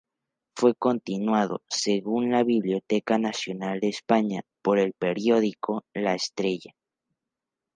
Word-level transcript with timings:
Fue 0.55 0.73
continuado, 0.73 1.61
según 1.69 2.31
la 2.31 2.41
Biblioteca 2.43 3.19
Nacional 3.19 3.79
de 3.81 3.89
España, 3.89 4.41
por 4.63 4.79
el 4.79 4.93
periódico 4.93 5.83
"La 5.93 6.15
Estrella". 6.15 6.73